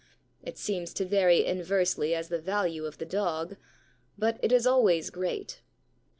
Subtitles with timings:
[0.41, 3.57] It seems to vary inversely as the value of the dog,
[4.17, 5.61] but it is always great.